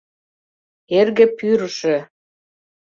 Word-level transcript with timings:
Эрге 0.97 1.25
Пӱрышӧ! 1.37 1.97